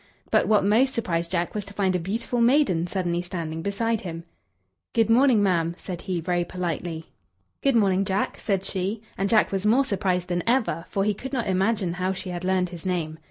[0.31, 4.23] But what most surprised Jack was to find a beautiful maiden suddenly standing beside him.
[4.95, 7.05] "Good morning, ma'am," said he, very politely.
[7.61, 11.33] "Good morning, Jack," said she; and Jack was more surprised than ever, for he could
[11.33, 13.19] not imagine how she had learned his name.